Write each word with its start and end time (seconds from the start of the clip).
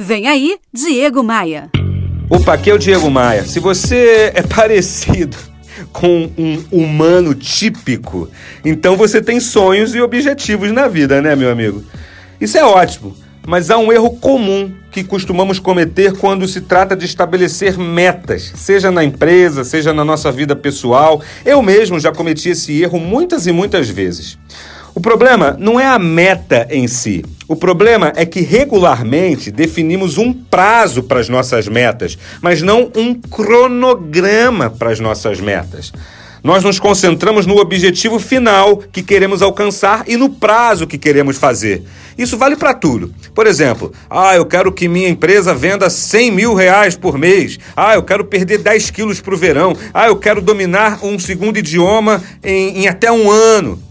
Vem 0.00 0.28
aí, 0.28 0.58
Diego 0.72 1.24
Maia. 1.24 1.72
Opa, 2.30 2.52
aqui 2.52 2.70
é 2.70 2.74
o 2.74 2.78
Diego 2.78 3.10
Maia. 3.10 3.44
Se 3.44 3.58
você 3.58 4.30
é 4.32 4.42
parecido 4.46 5.36
com 5.92 6.30
um 6.38 6.62
humano 6.70 7.34
típico, 7.34 8.30
então 8.64 8.96
você 8.96 9.20
tem 9.20 9.40
sonhos 9.40 9.96
e 9.96 10.00
objetivos 10.00 10.70
na 10.70 10.86
vida, 10.86 11.20
né, 11.20 11.34
meu 11.34 11.50
amigo? 11.50 11.82
Isso 12.40 12.56
é 12.56 12.64
ótimo, 12.64 13.16
mas 13.44 13.72
há 13.72 13.76
um 13.76 13.92
erro 13.92 14.10
comum 14.10 14.72
que 14.92 15.02
costumamos 15.02 15.58
cometer 15.58 16.12
quando 16.12 16.46
se 16.46 16.60
trata 16.60 16.94
de 16.94 17.04
estabelecer 17.04 17.76
metas, 17.76 18.52
seja 18.54 18.92
na 18.92 19.02
empresa, 19.02 19.64
seja 19.64 19.92
na 19.92 20.04
nossa 20.04 20.30
vida 20.30 20.54
pessoal. 20.54 21.20
Eu 21.44 21.60
mesmo 21.60 21.98
já 21.98 22.12
cometi 22.12 22.50
esse 22.50 22.80
erro 22.80 23.00
muitas 23.00 23.48
e 23.48 23.52
muitas 23.52 23.88
vezes. 23.88 24.38
O 24.98 25.00
problema 25.00 25.56
não 25.60 25.78
é 25.78 25.86
a 25.86 25.96
meta 25.96 26.66
em 26.72 26.88
si. 26.88 27.24
O 27.46 27.54
problema 27.54 28.12
é 28.16 28.26
que 28.26 28.40
regularmente 28.40 29.48
definimos 29.48 30.18
um 30.18 30.32
prazo 30.32 31.04
para 31.04 31.20
as 31.20 31.28
nossas 31.28 31.68
metas, 31.68 32.18
mas 32.42 32.62
não 32.62 32.90
um 32.96 33.14
cronograma 33.14 34.68
para 34.68 34.90
as 34.90 34.98
nossas 34.98 35.40
metas. 35.40 35.92
Nós 36.42 36.64
nos 36.64 36.80
concentramos 36.80 37.46
no 37.46 37.58
objetivo 37.58 38.18
final 38.18 38.78
que 38.78 39.00
queremos 39.00 39.40
alcançar 39.40 40.02
e 40.08 40.16
no 40.16 40.30
prazo 40.30 40.84
que 40.84 40.98
queremos 40.98 41.36
fazer. 41.36 41.84
Isso 42.18 42.36
vale 42.36 42.56
para 42.56 42.74
tudo. 42.74 43.14
Por 43.32 43.46
exemplo, 43.46 43.92
ah, 44.10 44.34
eu 44.34 44.46
quero 44.46 44.72
que 44.72 44.88
minha 44.88 45.08
empresa 45.08 45.54
venda 45.54 45.88
100 45.88 46.32
mil 46.32 46.54
reais 46.54 46.96
por 46.96 47.16
mês. 47.16 47.56
Ah, 47.76 47.94
eu 47.94 48.02
quero 48.02 48.24
perder 48.24 48.58
10 48.58 48.90
quilos 48.90 49.20
para 49.20 49.34
o 49.34 49.38
verão. 49.38 49.76
Ah, 49.94 50.08
eu 50.08 50.16
quero 50.16 50.42
dominar 50.42 50.98
um 51.04 51.20
segundo 51.20 51.56
idioma 51.56 52.20
em, 52.42 52.80
em 52.80 52.88
até 52.88 53.12
um 53.12 53.30
ano. 53.30 53.86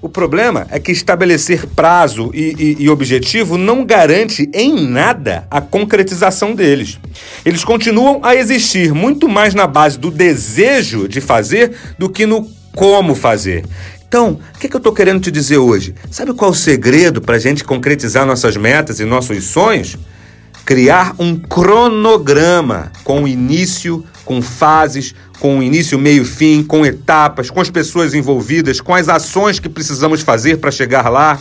O 0.00 0.08
problema 0.08 0.66
é 0.70 0.78
que 0.78 0.92
estabelecer 0.92 1.66
prazo 1.66 2.30
e, 2.32 2.76
e, 2.78 2.84
e, 2.84 2.88
objetivo 2.88 3.58
não 3.58 3.84
garante 3.84 4.48
em 4.54 4.88
nada 4.88 5.44
a 5.50 5.60
concretização 5.60 6.54
deles. 6.54 7.00
Eles 7.44 7.64
continuam 7.64 8.20
a 8.22 8.36
existir 8.36 8.94
muito 8.94 9.28
mais 9.28 9.54
na 9.54 9.66
base 9.66 9.98
do 9.98 10.08
desejo 10.08 11.08
de 11.08 11.20
fazer 11.20 11.72
do 11.98 12.08
que 12.08 12.26
no 12.26 12.48
como 12.76 13.12
fazer. 13.16 13.64
Então, 14.06 14.38
o 14.54 14.58
que, 14.60 14.68
que 14.68 14.76
eu 14.76 14.78
estou 14.78 14.92
querendo 14.92 15.20
te 15.20 15.32
dizer 15.32 15.58
hoje? 15.58 15.96
Sabe 16.12 16.32
qual 16.32 16.52
é 16.52 16.54
o 16.54 16.56
segredo 16.56 17.20
para 17.20 17.34
a 17.34 17.40
gente 17.40 17.64
concretizar 17.64 18.24
nossas 18.24 18.56
metas 18.56 19.00
e 19.00 19.04
nossos 19.04 19.44
sonhos? 19.46 19.98
Criar 20.68 21.14
um 21.18 21.34
cronograma 21.34 22.92
com 23.02 23.26
início, 23.26 24.04
com 24.22 24.42
fases, 24.42 25.14
com 25.40 25.62
início, 25.62 25.98
meio, 25.98 26.26
fim, 26.26 26.62
com 26.62 26.84
etapas, 26.84 27.48
com 27.48 27.58
as 27.58 27.70
pessoas 27.70 28.12
envolvidas, 28.12 28.78
com 28.78 28.94
as 28.94 29.08
ações 29.08 29.58
que 29.58 29.66
precisamos 29.66 30.20
fazer 30.20 30.58
para 30.58 30.70
chegar 30.70 31.08
lá. 31.08 31.40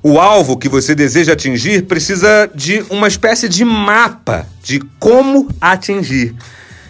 O 0.00 0.20
alvo 0.20 0.56
que 0.56 0.68
você 0.68 0.94
deseja 0.94 1.32
atingir 1.32 1.82
precisa 1.86 2.48
de 2.54 2.84
uma 2.90 3.08
espécie 3.08 3.48
de 3.48 3.64
mapa 3.64 4.46
de 4.62 4.80
como 5.00 5.48
atingir. 5.60 6.32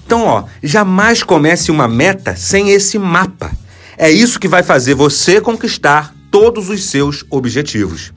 Então, 0.05 0.21
ó, 0.21 0.45
jamais 0.63 1.23
comece 1.23 1.71
uma 1.71 1.89
meta 1.89 2.37
sem 2.37 2.73
esse 2.73 2.99
mapa. 2.99 3.51
É 3.97 4.11
isso 4.11 4.39
que 4.39 4.49
vai 4.49 4.63
fazer 4.63 4.93
você 4.93 5.41
conquistar 5.41 6.13
todos 6.31 6.69
os 6.69 6.85
seus 6.85 7.25
objetivos. 7.31 8.13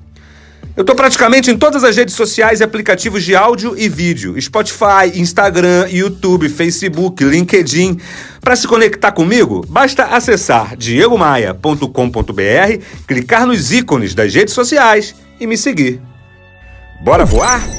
Eu 0.77 0.81
estou 0.81 0.95
praticamente 0.95 1.49
em 1.49 1.57
todas 1.57 1.83
as 1.83 1.97
redes 1.97 2.13
sociais 2.13 2.59
e 2.59 2.63
aplicativos 2.63 3.23
de 3.23 3.35
áudio 3.35 3.75
e 3.75 3.89
vídeo: 3.89 4.39
Spotify, 4.39 5.11
Instagram, 5.15 5.87
YouTube, 5.89 6.47
Facebook, 6.47 7.23
LinkedIn. 7.23 7.99
Para 8.39 8.55
se 8.55 8.67
conectar 8.67 9.11
comigo, 9.11 9.65
basta 9.67 10.03
acessar 10.03 10.77
diegomaia.com.br, 10.77 12.83
clicar 13.07 13.47
nos 13.47 13.71
ícones 13.71 14.13
das 14.13 14.31
redes 14.31 14.53
sociais 14.53 15.15
e 15.39 15.47
me 15.47 15.57
seguir. 15.57 15.99
Bora 17.03 17.25
voar? 17.25 17.76